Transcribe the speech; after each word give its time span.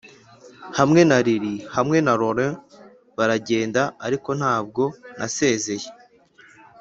hamwe 0.77 1.01
na 1.09 1.17
lili 1.27 1.53
hamwe 1.75 1.97
na 2.05 2.13
laurel 2.19 2.53
baragenda; 3.17 3.81
ariko 4.05 4.29
ntabwo 4.39 4.83
nasezeye. 5.17 5.87